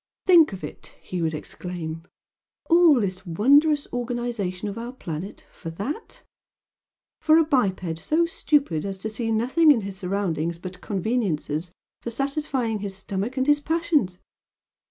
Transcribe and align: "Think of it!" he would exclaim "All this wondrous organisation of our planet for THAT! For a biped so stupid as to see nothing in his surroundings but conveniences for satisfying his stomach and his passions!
"Think 0.25 0.51
of 0.51 0.63
it!" 0.63 0.95
he 0.99 1.21
would 1.21 1.35
exclaim 1.35 2.01
"All 2.71 2.99
this 2.99 3.23
wondrous 3.23 3.85
organisation 3.93 4.67
of 4.67 4.75
our 4.75 4.91
planet 4.93 5.45
for 5.51 5.69
THAT! 5.69 6.23
For 7.21 7.37
a 7.37 7.43
biped 7.45 7.99
so 7.99 8.25
stupid 8.25 8.83
as 8.83 8.97
to 8.97 9.11
see 9.11 9.31
nothing 9.31 9.69
in 9.69 9.81
his 9.81 9.97
surroundings 9.97 10.57
but 10.57 10.81
conveniences 10.81 11.71
for 12.01 12.09
satisfying 12.09 12.79
his 12.79 12.95
stomach 12.95 13.37
and 13.37 13.45
his 13.45 13.59
passions! 13.59 14.17